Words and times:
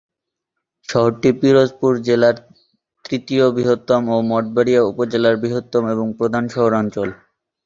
শহরটি 0.89 1.29
পিরোজপুর 1.39 1.91
জেলার 2.07 2.35
তৃতীয় 3.05 3.45
বৃহত্তম 3.55 4.01
ও 4.09 4.17
মঠবাড়িয়া 4.29 4.81
উপজেলার 4.91 5.35
বৃহত্তম 5.43 5.83
এবং 5.93 6.07
প্রধান 6.19 6.43
শহরাঞ্চল। 6.55 7.09